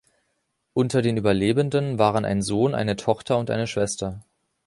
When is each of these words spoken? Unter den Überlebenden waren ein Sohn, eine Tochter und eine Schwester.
Unter 0.73 1.03
den 1.03 1.15
Überlebenden 1.17 1.99
waren 1.99 2.25
ein 2.25 2.41
Sohn, 2.41 2.73
eine 2.73 2.95
Tochter 2.95 3.37
und 3.37 3.51
eine 3.51 3.67
Schwester. 3.67 4.23